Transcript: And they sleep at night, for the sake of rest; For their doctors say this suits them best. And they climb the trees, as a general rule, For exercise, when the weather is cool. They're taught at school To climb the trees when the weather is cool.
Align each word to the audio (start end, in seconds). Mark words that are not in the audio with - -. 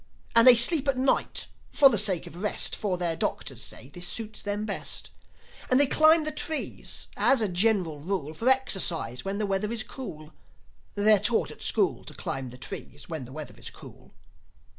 And 0.35 0.47
they 0.47 0.55
sleep 0.55 0.87
at 0.87 0.97
night, 0.97 1.45
for 1.71 1.87
the 1.87 1.99
sake 1.99 2.25
of 2.25 2.41
rest; 2.41 2.75
For 2.75 2.97
their 2.97 3.15
doctors 3.15 3.61
say 3.61 3.89
this 3.89 4.07
suits 4.07 4.41
them 4.41 4.65
best. 4.65 5.11
And 5.69 5.79
they 5.79 5.85
climb 5.85 6.23
the 6.23 6.31
trees, 6.31 7.05
as 7.15 7.39
a 7.39 7.47
general 7.47 7.99
rule, 7.99 8.33
For 8.33 8.49
exercise, 8.49 9.23
when 9.23 9.37
the 9.37 9.45
weather 9.45 9.71
is 9.71 9.83
cool. 9.83 10.33
They're 10.95 11.19
taught 11.19 11.51
at 11.51 11.61
school 11.61 12.03
To 12.05 12.15
climb 12.15 12.49
the 12.49 12.57
trees 12.57 13.09
when 13.09 13.25
the 13.25 13.31
weather 13.31 13.53
is 13.59 13.69
cool. 13.69 14.11